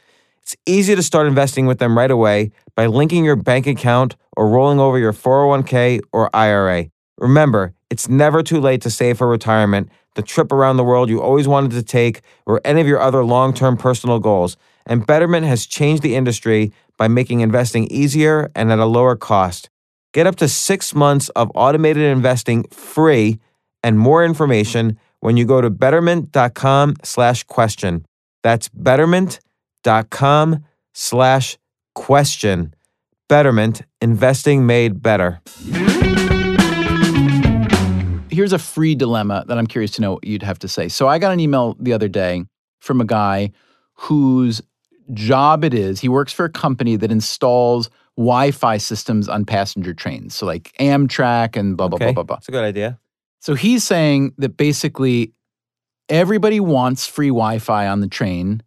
It's 0.43 0.57
easy 0.67 0.95
to 0.95 1.03
start 1.03 1.27
investing 1.27 1.65
with 1.65 1.79
them 1.79 1.97
right 1.97 2.11
away 2.11 2.53
by 2.75 2.87
linking 2.87 3.25
your 3.25 3.37
bank 3.37 3.67
account 3.67 4.17
or 4.37 4.49
rolling 4.49 4.79
over 4.79 4.99
your 4.99 5.15
401k 5.15 6.01
or 6.13 6.29
IRA. 6.37 6.91
Remember, 7.17 7.73
it's 7.89 8.09
never 8.09 8.43
too 8.43 8.61
late 8.61 8.83
to 8.83 8.91
save 8.91 9.19
for 9.19 9.27
retirement, 9.27 9.89
the 10.17 10.23
trip 10.23 10.53
around 10.53 10.77
the 10.77 10.85
world 10.85 11.09
you 11.09 11.23
always 11.23 11.49
wanted 11.49 11.71
to 11.71 11.83
take, 11.83 12.21
or 12.45 12.61
any 12.65 12.81
of 12.81 12.87
your 12.87 13.01
other 13.01 13.25
long 13.25 13.55
term 13.55 13.77
personal 13.77 14.19
goals. 14.19 14.57
And 14.85 15.07
Betterment 15.07 15.47
has 15.47 15.65
changed 15.65 16.03
the 16.03 16.15
industry 16.15 16.73
by 16.99 17.09
making 17.09 17.41
investing 17.41 17.87
easier 17.91 18.51
and 18.55 18.71
at 18.71 18.79
a 18.79 18.87
lower 18.87 19.17
cost. 19.17 19.71
Get 20.13 20.27
up 20.27 20.37
to 20.37 20.49
six 20.49 20.95
months 20.95 21.29
of 21.31 21.51
automated 21.55 22.05
investing 22.05 22.65
free 22.71 23.41
and 23.83 23.99
more 23.99 24.25
information 24.25 24.99
when 25.21 25.37
you 25.37 25.45
go 25.45 25.61
to 25.61 25.71
betterment.com 25.71 26.97
slash 27.03 27.45
question. 27.45 28.05
That's 28.43 28.69
betterment.com 28.69 30.65
slash 30.93 31.59
question. 31.95 32.75
Betterment, 33.29 33.83
investing 34.01 34.67
made 34.67 35.03
better. 35.03 35.41
Here's 38.31 38.53
a 38.53 38.59
free 38.59 38.95
dilemma 38.95 39.45
that 39.49 39.59
I'm 39.59 39.67
curious 39.67 39.93
to 39.93 40.01
know 40.01 40.13
what 40.15 40.25
you'd 40.25 40.43
have 40.43 40.59
to 40.61 40.69
say. 40.69 40.89
So 40.89 41.09
I 41.09 41.19
got 41.19 41.33
an 41.33 41.41
email 41.41 41.77
the 41.79 41.93
other 41.93 42.09
day 42.09 42.45
from 42.81 43.01
a 43.01 43.05
guy 43.05 43.53
whose 43.95 44.61
job 45.13 45.65
it 45.65 45.75
is. 45.75 46.01
He 46.01 46.09
works 46.09 46.33
for 46.33 46.45
a 46.45 46.51
company 46.51 46.97
that 46.97 47.11
installs 47.11 47.91
Wi-Fi 48.17 48.77
systems 48.79 49.29
on 49.29 49.45
passenger 49.45 49.93
trains. 49.93 50.35
So 50.35 50.47
like 50.47 50.73
Amtrak 50.81 51.57
and 51.57 51.77
blah 51.77 51.89
blah 51.89 51.97
okay. 51.97 52.07
blah 52.07 52.13
blah 52.13 52.23
blah. 52.23 52.37
That's 52.37 52.49
a 52.49 52.53
good 52.53 52.65
idea. 52.65 52.99
So 53.41 53.55
he's 53.55 53.85
saying 53.85 54.35
that 54.39 54.57
basically 54.57 55.33
everybody 56.09 56.61
wants 56.61 57.07
free 57.07 57.29
Wi-Fi 57.29 57.89
on 57.89 58.01
the 58.01 58.09
train, 58.09 58.63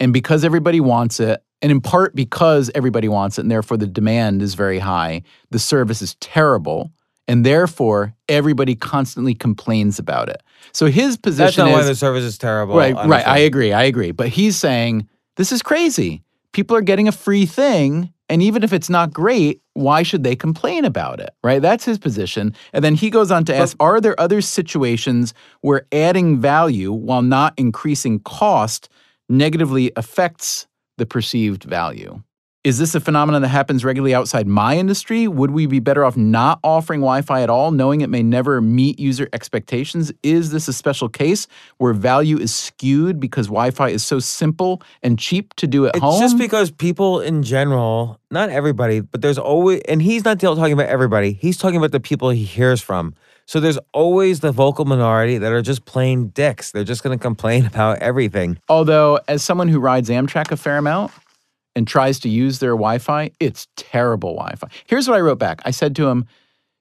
and 0.00 0.12
because 0.12 0.44
everybody 0.44 0.80
wants 0.80 1.20
it, 1.20 1.42
and 1.62 1.70
in 1.70 1.80
part 1.80 2.14
because 2.14 2.70
everybody 2.74 3.08
wants 3.08 3.38
it, 3.38 3.42
and 3.42 3.50
therefore 3.50 3.76
the 3.76 3.86
demand 3.86 4.42
is 4.42 4.54
very 4.54 4.78
high, 4.78 5.22
the 5.50 5.58
service 5.58 6.02
is 6.02 6.14
terrible. 6.16 6.90
And 7.26 7.46
therefore, 7.46 8.14
everybody 8.28 8.74
constantly 8.74 9.34
complains 9.34 9.98
about 9.98 10.28
it. 10.28 10.42
So 10.72 10.88
his 10.88 11.16
position 11.16 11.44
That's 11.46 11.56
not 11.56 11.68
is, 11.68 11.72
why 11.72 11.82
the 11.84 11.94
service 11.94 12.22
is 12.22 12.36
terrible. 12.36 12.76
Right, 12.76 12.94
right. 12.94 13.26
I 13.26 13.38
agree. 13.38 13.72
I 13.72 13.84
agree. 13.84 14.10
But 14.10 14.28
he's 14.28 14.56
saying 14.56 15.08
this 15.36 15.52
is 15.52 15.62
crazy. 15.62 16.22
People 16.52 16.76
are 16.76 16.82
getting 16.82 17.08
a 17.08 17.12
free 17.12 17.46
thing. 17.46 18.12
And 18.28 18.40
even 18.40 18.62
if 18.62 18.72
it's 18.72 18.88
not 18.88 19.12
great, 19.12 19.60
why 19.74 20.02
should 20.02 20.24
they 20.24 20.34
complain 20.34 20.84
about 20.84 21.20
it? 21.20 21.30
Right? 21.42 21.60
That's 21.60 21.84
his 21.84 21.98
position. 21.98 22.54
And 22.72 22.82
then 22.82 22.94
he 22.94 23.10
goes 23.10 23.30
on 23.30 23.44
to 23.46 23.54
ask 23.54 23.76
Are 23.80 24.00
there 24.00 24.18
other 24.18 24.40
situations 24.40 25.34
where 25.60 25.86
adding 25.92 26.40
value 26.40 26.92
while 26.92 27.22
not 27.22 27.54
increasing 27.56 28.20
cost 28.20 28.88
negatively 29.28 29.92
affects 29.96 30.66
the 30.96 31.06
perceived 31.06 31.64
value? 31.64 32.22
Is 32.64 32.78
this 32.78 32.94
a 32.94 33.00
phenomenon 33.00 33.42
that 33.42 33.48
happens 33.48 33.84
regularly 33.84 34.14
outside 34.14 34.46
my 34.46 34.78
industry? 34.78 35.28
Would 35.28 35.50
we 35.50 35.66
be 35.66 35.80
better 35.80 36.02
off 36.02 36.16
not 36.16 36.60
offering 36.64 37.00
Wi 37.00 37.20
Fi 37.20 37.42
at 37.42 37.50
all, 37.50 37.70
knowing 37.72 38.00
it 38.00 38.08
may 38.08 38.22
never 38.22 38.62
meet 38.62 38.98
user 38.98 39.28
expectations? 39.34 40.10
Is 40.22 40.50
this 40.50 40.66
a 40.66 40.72
special 40.72 41.10
case 41.10 41.46
where 41.76 41.92
value 41.92 42.38
is 42.38 42.54
skewed 42.54 43.20
because 43.20 43.48
Wi 43.48 43.70
Fi 43.70 43.90
is 43.90 44.02
so 44.02 44.18
simple 44.18 44.80
and 45.02 45.18
cheap 45.18 45.52
to 45.56 45.66
do 45.66 45.84
at 45.84 45.96
it's 45.96 46.02
home? 46.02 46.14
It's 46.14 46.22
just 46.22 46.38
because 46.38 46.70
people 46.70 47.20
in 47.20 47.42
general, 47.42 48.18
not 48.30 48.48
everybody, 48.48 49.00
but 49.00 49.20
there's 49.20 49.36
always, 49.36 49.82
and 49.82 50.00
he's 50.00 50.24
not 50.24 50.40
talking 50.40 50.72
about 50.72 50.88
everybody, 50.88 51.34
he's 51.34 51.58
talking 51.58 51.76
about 51.76 51.92
the 51.92 52.00
people 52.00 52.30
he 52.30 52.44
hears 52.44 52.80
from. 52.80 53.14
So 53.44 53.60
there's 53.60 53.78
always 53.92 54.40
the 54.40 54.52
vocal 54.52 54.86
minority 54.86 55.36
that 55.36 55.52
are 55.52 55.60
just 55.60 55.84
plain 55.84 56.28
dicks. 56.28 56.70
They're 56.70 56.82
just 56.82 57.02
going 57.02 57.18
to 57.18 57.22
complain 57.22 57.66
about 57.72 57.98
everything. 57.98 58.58
Although, 58.70 59.20
as 59.28 59.44
someone 59.44 59.68
who 59.68 59.80
rides 59.80 60.08
Amtrak 60.08 60.50
a 60.50 60.56
fair 60.56 60.78
amount, 60.78 61.12
and 61.76 61.86
tries 61.86 62.18
to 62.20 62.28
use 62.28 62.58
their 62.58 62.72
Wi 62.72 62.98
Fi, 62.98 63.30
it's 63.40 63.68
terrible 63.76 64.34
Wi 64.34 64.54
Fi. 64.56 64.68
Here's 64.86 65.08
what 65.08 65.16
I 65.16 65.20
wrote 65.20 65.38
back 65.38 65.60
I 65.64 65.70
said 65.70 65.96
to 65.96 66.08
him, 66.08 66.26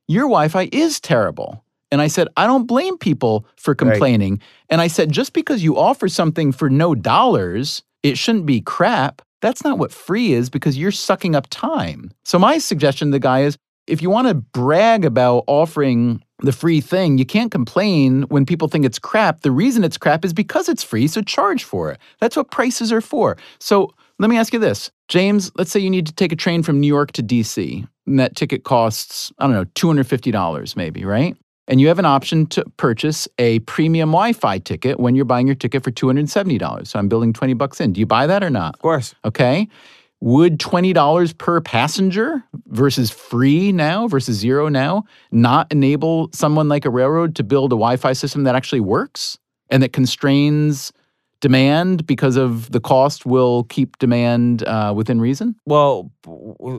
Your 0.08 0.24
Wi 0.24 0.48
Fi 0.48 0.70
is 0.72 1.00
terrible. 1.00 1.64
And 1.92 2.02
I 2.02 2.08
said, 2.08 2.28
I 2.38 2.48
don't 2.48 2.66
blame 2.66 2.98
people 2.98 3.46
for 3.56 3.76
complaining. 3.76 4.34
Right. 4.34 4.42
And 4.72 4.82
I 4.82 4.88
said, 4.88 5.12
just 5.12 5.34
because 5.34 5.64
you 5.64 5.78
offer 5.78 6.08
something 6.08 6.52
for 6.52 6.68
no 6.68 6.96
dollars, 6.96 7.84
it 8.02 8.18
shouldn't 8.18 8.48
be 8.48 8.62
crap. 8.62 9.22
That's 9.42 9.64
not 9.64 9.78
what 9.78 9.92
free 9.92 10.34
is 10.34 10.50
because 10.50 10.76
you're 10.76 10.92
sucking 10.92 11.36
up 11.36 11.46
time. 11.52 12.12
So, 12.26 12.40
my 12.40 12.58
suggestion 12.58 13.10
to 13.10 13.12
the 13.12 13.20
guy 13.20 13.42
is 13.42 13.58
if 13.86 14.02
you 14.02 14.10
want 14.10 14.28
to 14.28 14.34
brag 14.34 15.06
about 15.06 15.44
offering 15.48 16.24
the 16.40 16.52
free 16.52 16.82
thing, 16.82 17.18
you 17.18 17.26
can't 17.26 17.52
complain 17.52 18.24
when 18.24 18.46
people 18.46 18.68
think 18.68 18.86
it's 18.86 19.00
crap. 19.00 19.42
The 19.42 19.52
reason 19.52 19.84
it's 19.84 19.98
crap 19.98 20.26
is 20.26 20.34
because 20.34 20.70
it's 20.70 20.84
free, 20.84 21.08
so 21.08 21.22
charge 21.22 21.64
for 21.64 21.92
it. 21.92 22.00
That's 22.20 22.36
what 22.36 22.52
prices 22.52 22.92
are 22.92 23.02
for. 23.02 23.38
So, 23.60 23.94
let 24.20 24.30
me 24.30 24.38
ask 24.38 24.54
you 24.54 24.60
this. 24.60 24.92
James, 25.08 25.52
let's 25.56 25.72
say 25.72 25.80
you 25.80 25.90
need 25.90 26.08
to 26.08 26.14
take 26.14 26.32
a 26.32 26.36
train 26.36 26.64
from 26.64 26.80
New 26.80 26.88
York 26.88 27.12
to 27.14 27.24
DC, 27.24 27.88
and 28.06 28.20
that 28.20 28.36
ticket 28.36 28.64
costs, 28.64 29.32
I 29.40 29.48
don't 29.48 29.54
know, 29.54 29.66
$250 29.66 30.76
maybe, 30.76 31.06
right? 31.06 31.36
And 31.68 31.80
you 31.80 31.88
have 31.88 32.00
an 32.00 32.06
option 32.06 32.46
to 32.48 32.66
purchase 32.78 33.28
a 33.40 33.60
premium 33.60 34.10
Wi 34.10 34.34
Fi 34.34 34.60
ticket 34.60 35.00
when 35.00 35.16
you're 35.16 35.26
buying 35.26 35.48
your 35.48 35.56
ticket 35.56 35.84
for 35.84 35.92
$270. 35.92 36.88
So 36.88 37.00
I'm 37.00 37.08
building 37.08 37.32
20 37.32 37.54
bucks 37.54 37.80
in. 37.80 37.94
Do 37.94 38.00
you 38.00 38.06
buy 38.06 38.28
that 38.28 38.44
or 38.44 38.50
not? 38.50 38.76
Of 38.76 38.82
course. 38.82 39.16
Okay. 39.24 39.68
Would 40.20 40.60
$20 40.60 41.38
per 41.38 41.62
passenger 41.62 42.44
versus 42.68 43.12
free 43.12 43.72
now 43.72 44.08
versus 44.08 44.38
zero 44.38 44.70
now 44.70 45.04
not 45.32 45.72
enable 45.72 46.30
someone 46.34 46.70
like 46.70 46.86
a 46.86 46.90
railroad 46.90 47.36
to 47.36 47.44
build 47.44 47.72
a 47.72 47.76
Wi 47.76 47.98
Fi 47.98 48.14
system 48.14 48.44
that 48.44 48.56
actually 48.56 48.80
works 48.80 49.38
and 49.70 49.84
that 49.84 49.94
constrains 49.94 50.92
demand 51.44 52.08
because 52.08 52.38
of 52.38 52.72
the 52.72 52.80
cost 52.80 53.26
will 53.26 53.66
keep 53.66 53.98
demand 54.00 54.64
uh, 54.64 54.94
within 54.96 55.20
reason? 55.20 55.54
Well, 55.66 56.10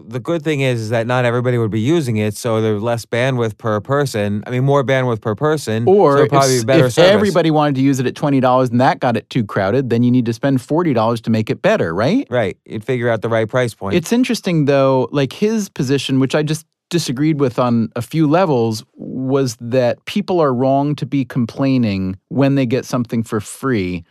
the 0.08 0.18
good 0.20 0.42
thing 0.42 0.60
is, 0.62 0.80
is 0.80 0.88
that 0.88 1.06
not 1.06 1.26
everybody 1.26 1.58
would 1.58 1.70
be 1.70 1.80
using 1.80 2.16
it, 2.16 2.34
so 2.34 2.62
there's 2.62 2.82
less 2.82 3.04
bandwidth 3.04 3.58
per 3.58 3.78
person. 3.82 4.42
I 4.46 4.50
mean, 4.50 4.64
more 4.64 4.82
bandwidth 4.82 5.20
per 5.20 5.34
person, 5.34 5.84
Or 5.86 6.16
so 6.16 6.22
if, 6.24 6.28
probably 6.30 6.56
s- 6.56 6.64
better 6.64 6.86
if 6.86 6.94
service. 6.94 7.12
everybody 7.12 7.50
wanted 7.50 7.74
to 7.74 7.82
use 7.82 8.00
it 8.00 8.06
at 8.06 8.14
$20 8.14 8.70
and 8.70 8.80
that 8.80 9.00
got 9.00 9.18
it 9.18 9.28
too 9.28 9.44
crowded, 9.44 9.90
then 9.90 10.02
you 10.02 10.10
need 10.10 10.24
to 10.24 10.32
spend 10.32 10.60
$40 10.60 11.20
to 11.20 11.30
make 11.30 11.50
it 11.50 11.60
better, 11.60 11.94
right? 11.94 12.26
right, 12.30 12.56
you'd 12.64 12.84
figure 12.84 13.10
out 13.10 13.20
the 13.20 13.28
right 13.28 13.48
price 13.48 13.74
point. 13.74 13.94
It's 13.94 14.12
interesting 14.12 14.64
though, 14.64 15.08
like 15.12 15.34
his 15.34 15.68
position, 15.68 16.20
which 16.20 16.34
I 16.34 16.42
just 16.42 16.64
disagreed 16.88 17.38
with 17.38 17.58
on 17.58 17.90
a 17.96 18.02
few 18.02 18.26
levels, 18.26 18.82
was 18.94 19.56
that 19.60 20.02
people 20.06 20.40
are 20.40 20.54
wrong 20.54 20.94
to 20.94 21.04
be 21.06 21.24
complaining 21.24 22.16
when 22.28 22.54
they 22.54 22.64
get 22.66 22.84
something 22.86 23.22
for 23.22 23.40
free. 23.40 24.04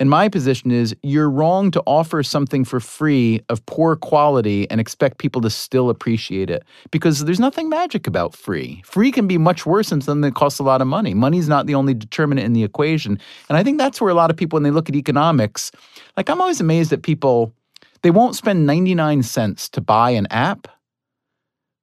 And 0.00 0.08
my 0.08 0.30
position 0.30 0.70
is 0.70 0.96
you're 1.02 1.28
wrong 1.28 1.70
to 1.72 1.82
offer 1.86 2.22
something 2.22 2.64
for 2.64 2.80
free 2.80 3.42
of 3.50 3.64
poor 3.66 3.96
quality 3.96 4.68
and 4.70 4.80
expect 4.80 5.18
people 5.18 5.42
to 5.42 5.50
still 5.50 5.90
appreciate 5.90 6.48
it 6.48 6.64
because 6.90 7.26
there's 7.26 7.38
nothing 7.38 7.68
magic 7.68 8.06
about 8.06 8.34
free. 8.34 8.80
Free 8.86 9.12
can 9.12 9.26
be 9.26 9.36
much 9.36 9.66
worse 9.66 9.90
than 9.90 10.00
something 10.00 10.22
that 10.22 10.34
costs 10.34 10.58
a 10.58 10.62
lot 10.62 10.80
of 10.80 10.88
money. 10.88 11.12
Money's 11.12 11.48
not 11.48 11.66
the 11.66 11.74
only 11.74 11.92
determinant 11.92 12.46
in 12.46 12.54
the 12.54 12.64
equation. 12.64 13.20
And 13.50 13.58
I 13.58 13.62
think 13.62 13.76
that's 13.76 14.00
where 14.00 14.10
a 14.10 14.14
lot 14.14 14.30
of 14.30 14.38
people, 14.38 14.56
when 14.56 14.62
they 14.62 14.70
look 14.70 14.88
at 14.88 14.96
economics, 14.96 15.70
like 16.16 16.30
I'm 16.30 16.40
always 16.40 16.62
amazed 16.62 16.94
at 16.94 17.02
people, 17.02 17.52
they 18.02 18.10
won't 18.10 18.34
spend 18.34 18.66
99 18.66 19.22
cents 19.22 19.68
to 19.68 19.82
buy 19.82 20.10
an 20.10 20.26
app, 20.30 20.66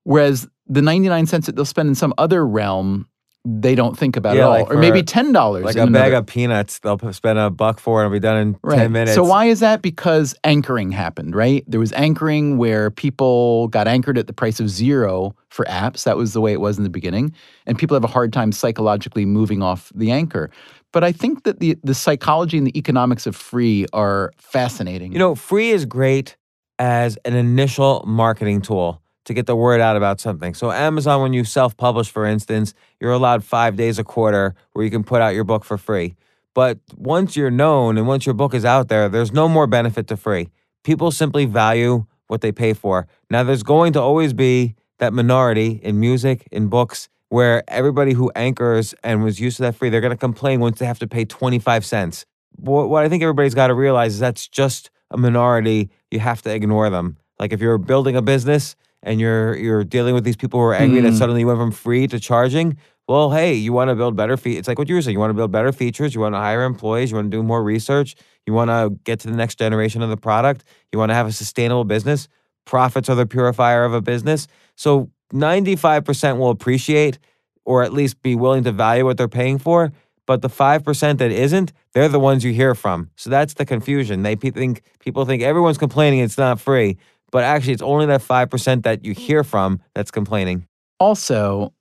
whereas 0.05 0.47
the 0.65 0.81
99 0.81 1.27
cents 1.27 1.45
that 1.45 1.55
they'll 1.55 1.65
spend 1.65 1.87
in 1.87 1.95
some 1.95 2.15
other 2.17 2.45
realm, 2.47 3.06
they 3.49 3.75
don't 3.75 3.97
think 3.97 4.17
about 4.17 4.35
Yeah, 4.35 4.41
at 4.41 4.45
all. 4.45 4.51
like 4.63 4.71
or 4.71 4.77
maybe 4.77 5.01
$10. 5.01 5.63
like 5.63 5.75
in 5.77 5.87
a 5.87 5.91
bag 5.91 6.11
of 6.11 6.25
peanuts, 6.25 6.79
they'll 6.79 6.99
spend 7.13 7.39
a 7.39 7.49
buck 7.49 7.79
for, 7.79 8.01
and 8.03 8.07
it'll 8.07 8.13
be 8.15 8.19
done 8.19 8.37
in 8.37 8.57
Right. 8.61 8.79
ten 8.79 8.91
minutes. 8.91 9.15
So 9.15 9.23
why 9.23 9.45
is 9.45 9.61
that? 9.61 9.81
Because 9.81 10.35
anchoring 10.43 10.91
happened, 10.91 11.33
right? 11.33 11.63
There 11.65 11.79
was 11.79 11.93
anchoring 11.93 12.57
where 12.57 12.91
people 12.91 13.69
got 13.69 13.87
anchored 13.87 14.17
at 14.17 14.27
the 14.27 14.33
price 14.33 14.59
of 14.59 14.69
zero 14.69 15.33
for 15.49 15.63
apps. 15.65 16.03
That 16.03 16.17
was 16.17 16.33
the 16.33 16.41
way 16.41 16.51
it 16.51 16.59
was 16.59 16.77
in 16.77 16.83
the 16.83 16.89
beginning. 16.89 17.33
And 17.65 17.77
people 17.77 17.95
have 17.95 18.03
a 18.03 18.07
hard 18.07 18.33
time 18.33 18.51
psychologically 18.51 19.25
moving 19.25 19.63
off 19.63 19.91
the 19.95 20.11
anchor. 20.11 20.49
But 20.91 21.05
I 21.05 21.13
think 21.13 21.43
that 21.43 21.59
the 21.61 21.77
the 21.83 21.93
psychology 21.93 22.57
and 22.57 22.67
the 22.67 22.77
economics 22.77 23.25
of 23.25 23.35
free 23.35 23.85
are 23.93 24.31
fascinating. 24.37 25.13
You 25.13 25.19
know, 25.19 25.35
free 25.35 25.69
is 25.69 25.85
great 25.85 26.35
as 26.79 27.17
an 27.23 27.33
initial 27.33 28.03
marketing 28.05 28.61
tool 28.61 29.01
to 29.27 29.33
get 29.33 29.45
the 29.45 29.55
word 29.55 29.81
out 29.81 29.97
about 29.97 30.19
something. 30.21 30.53
So, 30.53 30.71
Amazon, 30.71 31.21
when 31.21 31.33
you 31.33 31.43
self 31.43 31.75
publish, 31.75 32.09
for 32.09 32.25
instance, 32.25 32.73
you're 32.99 33.11
allowed 33.11 33.43
five 33.43 33.75
days 33.75 33.99
a 33.99 34.03
quarter 34.03 34.55
where 34.71 34.83
you 34.83 34.91
can 34.91 35.03
put 35.03 35.21
out 35.21 35.35
your 35.35 35.43
book 35.43 35.63
for 35.63 35.77
free. 35.77 36.15
But 36.53 36.79
once 36.95 37.35
you're 37.35 37.51
known 37.51 37.97
and 37.97 38.07
once 38.07 38.25
your 38.25 38.33
book 38.33 38.53
is 38.53 38.65
out 38.65 38.87
there, 38.87 39.09
there's 39.09 39.31
no 39.31 39.47
more 39.47 39.67
benefit 39.67 40.07
to 40.07 40.17
free. 40.17 40.49
People 40.83 41.11
simply 41.11 41.45
value 41.45 42.05
what 42.27 42.41
they 42.41 42.51
pay 42.51 42.73
for. 42.73 43.07
Now, 43.29 43.43
there's 43.43 43.63
going 43.63 43.93
to 43.93 44.01
always 44.01 44.33
be 44.33 44.75
that 44.99 45.13
minority 45.13 45.79
in 45.83 45.99
music, 45.99 46.47
in 46.51 46.67
books, 46.67 47.09
where 47.29 47.63
everybody 47.67 48.13
who 48.13 48.31
anchors 48.33 48.95
and 49.03 49.23
was 49.23 49.39
used 49.39 49.57
to 49.57 49.63
that 49.63 49.75
free, 49.75 49.89
they're 49.89 50.01
going 50.01 50.11
to 50.11 50.17
complain 50.17 50.61
once 50.61 50.79
they 50.79 50.85
have 50.85 50.99
to 50.99 51.07
pay 51.07 51.25
25 51.25 51.85
cents. 51.85 52.25
What, 52.55 53.03
I 53.03 53.09
think 53.09 53.21
everybody's 53.21 53.53
got 53.53 53.67
to 53.67 53.73
realize 53.73 54.13
is 54.13 54.19
that's 54.19 54.47
just 54.47 54.89
a 55.11 55.17
minority. 55.17 55.89
You 56.09 56.19
have 56.21 56.41
to 56.43 56.53
ignore 56.53 56.89
them. 56.89 57.17
Like 57.37 57.53
if 57.53 57.59
you're 57.61 57.77
building 57.77 58.15
a 58.15 58.21
business 58.21 58.75
and 59.07 59.19
you're 59.19 59.55
you're 59.55 59.83
dealing 59.83 60.13
with 60.13 60.23
these 60.23 60.35
people 60.35 60.59
who 60.59 60.65
are 60.65 60.75
angry 60.75 61.01
that 61.01 61.13
Mm. 61.13 61.17
suddenly 61.17 61.41
you 61.41 61.47
went 61.47 61.59
from 61.59 61.71
free 61.71 62.05
to 62.07 62.19
charging, 62.19 62.77
well, 63.07 63.31
hey, 63.31 63.53
you 63.53 63.71
want 63.73 63.89
to 63.89 63.95
build 63.95 64.15
better 64.15 64.35
features. 64.37 64.59
It's 64.59 64.67
like 64.67 64.77
what 64.77 64.89
you 64.89 64.95
were 64.95 65.01
saying. 65.01 65.15
You 65.15 65.19
want 65.19 65.29
to 65.31 65.39
build 65.41 65.51
better 65.51 65.71
features. 65.71 66.13
You 66.13 66.21
want 66.21 66.35
to 66.35 66.39
hire 66.39 66.63
employees. 66.63 67.09
You 67.09 67.15
want 67.17 67.31
to 67.31 67.37
do 67.37 67.41
more 67.41 67.63
research. 67.63 68.15
You 68.45 68.53
want 68.53 68.69
to 68.69 68.97
get 69.03 69.19
to 69.21 69.27
the 69.29 69.35
next 69.35 69.55
generation 69.57 70.01
of 70.01 70.09
the 70.09 70.17
product. 70.17 70.63
You 70.91 70.99
want 70.99 71.09
to 71.11 71.15
have 71.15 71.27
a 71.27 71.31
sustainable 71.31 71.85
business. 71.85 72.27
Profits 72.65 73.07
are 73.09 73.15
the 73.15 73.25
purifier 73.25 73.85
of 73.85 73.93
a 73.93 74.01
business. 74.01 74.47
So 74.75 75.09
95% 75.33 76.37
will 76.37 76.49
appreciate 76.49 77.19
or 77.65 77.83
at 77.83 77.93
least 77.93 78.21
be 78.21 78.35
willing 78.35 78.63
to 78.63 78.71
value 78.71 79.05
what 79.05 79.17
they're 79.17 79.27
paying 79.27 79.57
for. 79.57 79.91
But 80.25 80.41
the 80.41 80.49
5% 80.49 81.17
that 81.19 81.31
isn't, 81.31 81.71
they're 81.93 82.09
the 82.09 82.19
ones 82.19 82.43
you 82.43 82.51
hear 82.51 82.75
from. 82.75 83.09
So 83.15 83.29
that's 83.29 83.53
the 83.53 83.65
confusion. 83.65 84.23
They 84.23 84.35
pe- 84.35 84.51
think 84.51 84.81
people 84.99 85.23
think 85.25 85.41
everyone's 85.41 85.77
complaining 85.77 86.19
it's 86.19 86.37
not 86.37 86.59
free, 86.59 86.97
but 87.31 87.43
actually 87.43 87.73
it's 87.73 87.81
only 87.81 88.05
that 88.07 88.21
5% 88.21 88.83
that 88.83 89.03
you 89.05 89.13
hear 89.13 89.43
from 89.43 89.81
that's 89.93 90.11
complaining. 90.11 90.67
Also, 90.99 91.73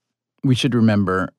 we 0.45 0.55
should 0.55 0.75
remember, 0.75 1.31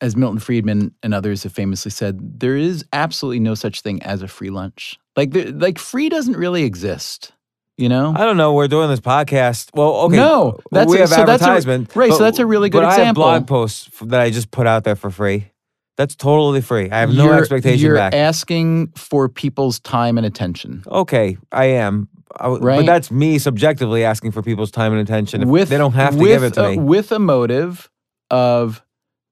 as 0.00 0.16
Milton 0.16 0.38
Friedman 0.40 0.94
and 1.02 1.14
others 1.14 1.42
have 1.42 1.52
famously 1.52 1.90
said, 1.90 2.40
there 2.40 2.56
is 2.56 2.84
absolutely 2.92 3.40
no 3.40 3.54
such 3.54 3.80
thing 3.82 4.02
as 4.02 4.22
a 4.22 4.28
free 4.28 4.50
lunch. 4.50 4.98
Like, 5.16 5.30
there, 5.32 5.50
like 5.50 5.78
free 5.78 6.08
doesn't 6.08 6.36
really 6.36 6.64
exist. 6.64 7.32
You 7.78 7.90
know? 7.90 8.14
I 8.16 8.24
don't 8.24 8.38
know. 8.38 8.54
We're 8.54 8.68
doing 8.68 8.88
this 8.88 9.00
podcast. 9.00 9.68
Well, 9.74 9.96
okay. 10.06 10.16
No, 10.16 10.58
that's 10.72 10.88
we 10.90 10.96
a- 10.96 11.00
have 11.00 11.10
so 11.10 11.24
that's 11.26 11.42
a- 11.42 11.44
advertisement. 11.46 11.94
right, 11.94 12.10
so 12.10 12.18
that's 12.24 12.38
a 12.38 12.46
really 12.46 12.70
good 12.70 12.78
but 12.78 12.84
I 12.86 12.90
have 12.92 12.98
example. 13.00 13.24
blog 13.24 13.46
posts 13.46 13.90
that 14.00 14.18
I 14.20 14.30
just 14.30 14.50
put 14.50 14.66
out 14.66 14.84
there 14.84 14.96
for 14.96 15.10
free. 15.10 15.50
That's 15.96 16.14
totally 16.14 16.60
free. 16.60 16.90
I 16.90 16.98
have 17.00 17.14
no 17.14 17.24
You're- 17.24 17.38
expectation 17.38 17.80
You're 17.86 17.94
back. 17.96 18.14
asking 18.14 18.88
for 18.96 19.28
people's 19.28 19.80
time 19.80 20.18
and 20.18 20.26
attention. 20.26 20.82
okay, 20.86 21.38
I 21.52 21.66
am. 21.66 22.08
I 22.38 22.48
Right. 22.48 22.76
But 22.80 22.86
that's 22.86 23.10
me 23.10 23.38
subjectively 23.38 24.04
asking 24.04 24.32
for 24.32 24.42
people's 24.42 24.70
time 24.70 24.92
and 24.92 25.00
attention. 25.00 25.42
If 25.42 25.48
with 25.48 25.68
they 25.70 25.78
don't 25.78 25.92
have 25.94 26.16
to 26.18 26.24
give 26.24 26.42
it 26.42 26.54
to 26.54 26.64
a, 26.66 26.70
me. 26.72 26.78
with 26.78 27.12
a 27.12 27.18
motive 27.18 27.88
of 28.30 28.82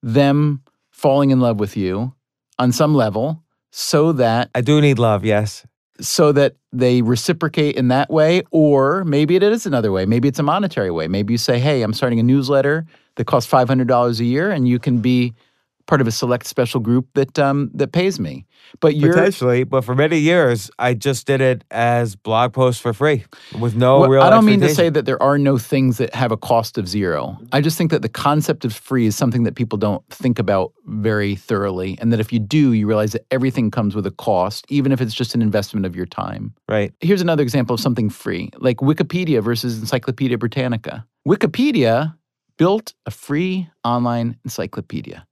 them 0.02 0.62
falling 0.90 1.30
in 1.30 1.40
love 1.40 1.58
with 1.60 1.76
you 1.76 2.14
on 2.58 2.72
some 2.72 2.94
level 2.94 3.42
so 3.70 4.12
that 4.12 4.48
I 4.54 4.60
do 4.60 4.80
need 4.80 4.98
love, 4.98 5.24
yes. 5.24 5.66
so 6.00 6.32
that 6.32 6.56
they 6.72 7.02
reciprocate 7.02 7.76
in 7.76 7.88
that 7.88 8.08
way 8.10 8.42
or 8.52 9.04
maybe 9.04 9.36
it 9.36 9.42
is 9.42 9.66
another 9.66 9.92
way 9.92 10.06
maybe 10.06 10.26
it's 10.28 10.38
a 10.38 10.42
monetary 10.42 10.90
way 10.90 11.06
maybe 11.08 11.32
you 11.34 11.38
say 11.38 11.58
hey 11.58 11.82
i'm 11.82 11.92
starting 11.94 12.18
a 12.18 12.22
newsletter 12.22 12.84
that 13.16 13.26
costs 13.26 13.50
$500 13.50 14.18
a 14.20 14.24
year 14.24 14.50
and 14.50 14.66
you 14.66 14.78
can 14.80 14.98
be 14.98 15.32
part 15.86 16.00
of 16.00 16.06
a 16.06 16.12
select 16.12 16.46
special 16.46 16.80
group 16.80 17.08
that 17.14 17.38
um, 17.38 17.70
that 17.74 17.92
pays 17.92 18.18
me 18.18 18.46
but 18.80 18.96
you're 18.96 19.12
Potentially, 19.12 19.64
but 19.64 19.84
for 19.84 19.94
many 19.94 20.18
years, 20.18 20.70
I 20.78 20.94
just 20.94 21.26
did 21.26 21.40
it 21.40 21.64
as 21.70 22.16
blog 22.16 22.52
posts 22.52 22.80
for 22.80 22.92
free 22.92 23.24
with 23.58 23.74
no 23.74 24.00
Well, 24.00 24.10
real. 24.10 24.22
I 24.22 24.30
don't 24.30 24.44
mean 24.44 24.60
to 24.60 24.74
say 24.74 24.88
that 24.88 25.06
there 25.06 25.22
are 25.22 25.38
no 25.38 25.58
things 25.58 25.98
that 25.98 26.14
have 26.14 26.32
a 26.32 26.36
cost 26.36 26.78
of 26.78 26.88
zero. 26.88 27.38
I 27.52 27.60
just 27.60 27.78
think 27.78 27.90
that 27.90 28.02
the 28.02 28.08
concept 28.08 28.64
of 28.64 28.72
free 28.72 29.06
is 29.06 29.16
something 29.16 29.44
that 29.44 29.54
people 29.54 29.78
don't 29.78 30.06
think 30.10 30.38
about 30.38 30.72
very 30.86 31.36
thoroughly. 31.36 31.98
And 32.00 32.12
that 32.12 32.20
if 32.20 32.32
you 32.32 32.38
do, 32.38 32.72
you 32.72 32.86
realize 32.86 33.12
that 33.12 33.26
everything 33.30 33.70
comes 33.70 33.94
with 33.94 34.06
a 34.06 34.10
cost, 34.10 34.64
even 34.68 34.92
if 34.92 35.00
it's 35.00 35.14
just 35.14 35.34
an 35.34 35.42
investment 35.42 35.86
of 35.86 35.94
your 35.94 36.06
time. 36.06 36.54
Right. 36.68 36.92
Here's 37.00 37.20
another 37.20 37.42
example 37.42 37.74
of 37.74 37.80
something 37.80 38.10
free, 38.10 38.50
like 38.58 38.78
Wikipedia 38.78 39.42
versus 39.42 39.78
Encyclopedia 39.78 40.38
Britannica. 40.38 41.06
Wikipedia 41.26 42.14
built 42.56 42.94
a 43.06 43.10
free 43.10 43.68
online 43.84 44.36
encyclopedia. 44.44 45.26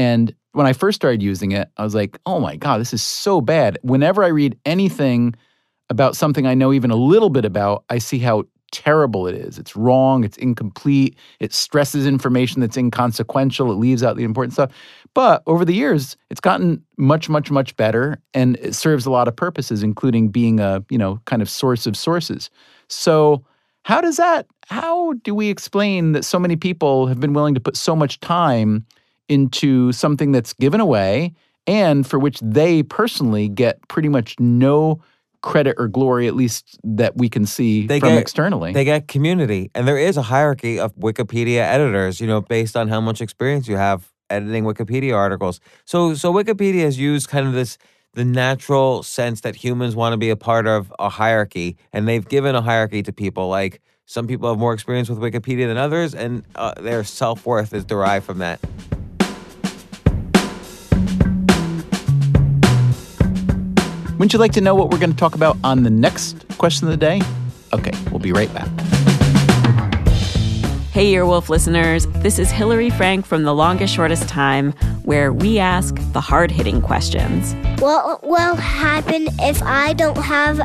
And 0.00 0.34
when 0.52 0.64
I 0.64 0.72
first 0.72 0.96
started 0.96 1.22
using 1.22 1.52
it, 1.52 1.68
I 1.76 1.84
was 1.84 1.94
like, 1.94 2.18
oh 2.24 2.40
my 2.40 2.56
God, 2.56 2.80
this 2.80 2.94
is 2.94 3.02
so 3.02 3.42
bad. 3.42 3.78
Whenever 3.82 4.24
I 4.24 4.28
read 4.28 4.58
anything 4.64 5.34
about 5.90 6.16
something 6.16 6.46
I 6.46 6.54
know 6.54 6.72
even 6.72 6.90
a 6.90 6.96
little 6.96 7.28
bit 7.28 7.44
about, 7.44 7.84
I 7.90 7.98
see 7.98 8.18
how 8.18 8.44
terrible 8.72 9.26
it 9.26 9.34
is. 9.34 9.58
It's 9.58 9.76
wrong, 9.76 10.24
it's 10.24 10.38
incomplete, 10.38 11.18
it 11.38 11.52
stresses 11.52 12.06
information 12.06 12.62
that's 12.62 12.78
inconsequential, 12.78 13.70
it 13.70 13.74
leaves 13.74 14.02
out 14.02 14.16
the 14.16 14.24
important 14.24 14.54
stuff. 14.54 14.72
But 15.12 15.42
over 15.46 15.66
the 15.66 15.74
years, 15.74 16.16
it's 16.30 16.40
gotten 16.40 16.82
much, 16.96 17.28
much, 17.28 17.50
much 17.50 17.76
better 17.76 18.22
and 18.32 18.56
it 18.56 18.74
serves 18.74 19.04
a 19.04 19.10
lot 19.10 19.28
of 19.28 19.36
purposes, 19.36 19.82
including 19.82 20.30
being 20.30 20.60
a, 20.60 20.82
you 20.88 20.96
know, 20.96 21.20
kind 21.26 21.42
of 21.42 21.50
source 21.50 21.86
of 21.86 21.94
sources. 21.94 22.48
So 22.88 23.44
how 23.82 24.00
does 24.00 24.16
that, 24.16 24.46
how 24.68 25.12
do 25.24 25.34
we 25.34 25.50
explain 25.50 26.12
that 26.12 26.24
so 26.24 26.38
many 26.38 26.56
people 26.56 27.06
have 27.06 27.20
been 27.20 27.34
willing 27.34 27.54
to 27.54 27.60
put 27.60 27.76
so 27.76 27.94
much 27.94 28.18
time 28.20 28.86
into 29.30 29.92
something 29.92 30.32
that's 30.32 30.52
given 30.54 30.80
away 30.80 31.32
and 31.66 32.06
for 32.06 32.18
which 32.18 32.40
they 32.40 32.82
personally 32.82 33.48
get 33.48 33.86
pretty 33.88 34.08
much 34.08 34.38
no 34.40 35.00
credit 35.42 35.76
or 35.78 35.88
glory, 35.88 36.26
at 36.26 36.34
least 36.34 36.78
that 36.84 37.16
we 37.16 37.28
can 37.28 37.46
see 37.46 37.86
They 37.86 38.00
from 38.00 38.10
get- 38.10 38.18
externally. 38.18 38.72
They 38.72 38.84
get 38.84 39.08
community, 39.08 39.70
and 39.74 39.88
there 39.88 39.96
is 39.96 40.16
a 40.16 40.22
hierarchy 40.22 40.78
of 40.78 40.94
Wikipedia 40.96 41.60
editors. 41.60 42.20
You 42.20 42.26
know, 42.26 42.40
based 42.42 42.76
on 42.76 42.88
how 42.88 43.00
much 43.00 43.20
experience 43.22 43.66
you 43.68 43.76
have 43.76 44.10
editing 44.28 44.64
Wikipedia 44.64 45.14
articles. 45.16 45.60
So, 45.86 46.14
so 46.14 46.32
Wikipedia 46.32 46.82
has 46.82 46.98
used 46.98 47.28
kind 47.28 47.46
of 47.46 47.52
this 47.54 47.78
the 48.12 48.24
natural 48.24 49.02
sense 49.04 49.40
that 49.42 49.54
humans 49.54 49.94
want 49.94 50.12
to 50.12 50.16
be 50.16 50.30
a 50.30 50.36
part 50.36 50.66
of 50.66 50.92
a 50.98 51.08
hierarchy, 51.08 51.76
and 51.92 52.06
they've 52.06 52.28
given 52.28 52.54
a 52.54 52.60
hierarchy 52.60 53.02
to 53.04 53.12
people. 53.12 53.48
Like 53.48 53.80
some 54.06 54.26
people 54.26 54.48
have 54.48 54.58
more 54.58 54.74
experience 54.74 55.08
with 55.08 55.18
Wikipedia 55.20 55.66
than 55.68 55.78
others, 55.78 56.14
and 56.14 56.42
uh, 56.56 56.74
their 56.80 57.04
self 57.04 57.46
worth 57.46 57.72
is 57.72 57.84
derived 57.84 58.26
from 58.26 58.38
that. 58.38 58.60
Wouldn't 64.20 64.34
you 64.34 64.38
like 64.38 64.52
to 64.52 64.60
know 64.60 64.74
what 64.74 64.90
we're 64.90 64.98
going 64.98 65.12
to 65.12 65.16
talk 65.16 65.34
about 65.34 65.56
on 65.64 65.82
the 65.82 65.88
next 65.88 66.44
question 66.58 66.86
of 66.86 66.90
the 66.90 66.98
day? 66.98 67.22
Okay, 67.72 67.92
we'll 68.10 68.18
be 68.18 68.32
right 68.32 68.52
back. 68.52 68.68
Hey, 70.92 71.14
Earwolf 71.14 71.48
listeners. 71.48 72.06
This 72.16 72.38
is 72.38 72.50
Hillary 72.50 72.90
Frank 72.90 73.24
from 73.24 73.44
The 73.44 73.54
Longest 73.54 73.94
Shortest 73.94 74.28
Time. 74.28 74.72
where 75.04 75.32
we 75.32 75.58
ask 75.58 75.94
the 76.12 76.20
hard 76.20 76.50
hitting 76.50 76.82
questions. 76.82 77.54
What 77.80 78.22
will 78.22 78.56
happen 78.56 79.28
if 79.38 79.62
I 79.62 79.94
don't 79.94 80.18
have 80.18 80.60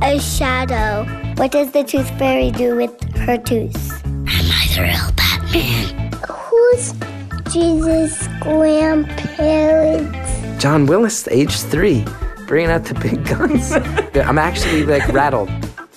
a 0.00 0.18
shadow? 0.18 1.04
What 1.34 1.52
does 1.52 1.72
the 1.72 1.84
tooth 1.84 2.08
fairy 2.18 2.52
do 2.52 2.74
with 2.74 2.98
her 3.18 3.36
tooth? 3.36 4.02
Am 4.06 4.26
I 4.26 4.66
the 4.74 4.80
real 4.80 5.12
Batman? 5.14 6.10
Who's 6.26 6.94
Jesus' 7.52 8.26
grandparents? 8.40 10.30
John 10.62 10.86
Willis, 10.86 11.28
age 11.28 11.60
three, 11.60 12.06
bringing 12.54 12.70
out 12.70 12.84
the 12.84 12.94
big 12.94 13.26
guns. 13.26 13.72
I'm 14.28 14.38
actually 14.38 14.84
like 14.84 15.08
rattled. 15.08 15.50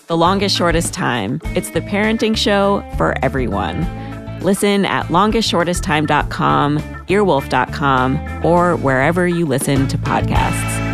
The 0.08 0.18
Longest 0.18 0.58
Shortest 0.58 0.92
Time. 0.92 1.40
It's 1.54 1.70
the 1.70 1.82
parenting 1.82 2.36
show 2.36 2.84
for 2.98 3.14
everyone. 3.24 3.86
Listen 4.40 4.84
at 4.84 5.06
longestshortesttime.com, 5.10 6.80
earwolf.com, 6.80 8.44
or 8.44 8.76
wherever 8.78 9.28
you 9.28 9.46
listen 9.46 9.88
to 9.88 10.00
podcasts. 10.00 10.86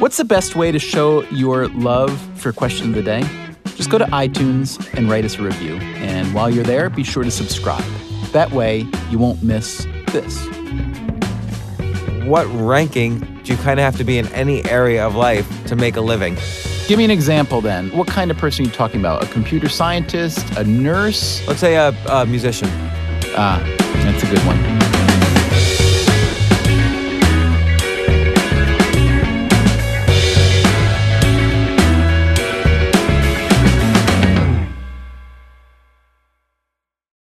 What's 0.00 0.16
the 0.16 0.24
best 0.24 0.56
way 0.56 0.72
to 0.72 0.78
show 0.78 1.22
your 1.24 1.68
love 1.68 2.18
for 2.36 2.50
Question 2.50 2.88
of 2.88 2.94
the 2.94 3.02
Day? 3.02 3.22
Just 3.76 3.90
go 3.90 3.98
to 3.98 4.06
iTunes 4.06 4.82
and 4.94 5.10
write 5.10 5.26
us 5.26 5.38
a 5.38 5.42
review. 5.42 5.74
And 5.76 6.32
while 6.32 6.48
you're 6.48 6.64
there, 6.64 6.88
be 6.88 7.04
sure 7.04 7.24
to 7.24 7.30
subscribe. 7.30 7.84
That 8.32 8.52
way, 8.52 8.86
you 9.10 9.18
won't 9.18 9.42
miss 9.42 9.86
this. 10.12 10.46
What 12.26 12.46
ranking 12.46 13.18
do 13.42 13.52
you 13.52 13.58
kind 13.58 13.80
of 13.80 13.84
have 13.84 13.96
to 13.96 14.04
be 14.04 14.18
in 14.18 14.26
any 14.28 14.64
area 14.66 15.04
of 15.06 15.16
life 15.16 15.66
to 15.66 15.76
make 15.76 15.96
a 15.96 16.00
living? 16.00 16.36
Give 16.86 16.98
me 16.98 17.04
an 17.04 17.10
example 17.10 17.60
then. 17.60 17.90
What 17.90 18.08
kind 18.08 18.30
of 18.30 18.36
person 18.36 18.64
are 18.64 18.68
you 18.68 18.74
talking 18.74 19.00
about? 19.00 19.22
A 19.24 19.26
computer 19.26 19.68
scientist? 19.68 20.56
A 20.56 20.64
nurse? 20.64 21.46
Let's 21.46 21.60
say 21.60 21.76
a, 21.76 21.88
a 22.08 22.26
musician. 22.26 22.68
Ah, 23.34 23.62
that's 24.04 24.22
a 24.22 24.26
good 24.26 24.40
one. 24.40 24.81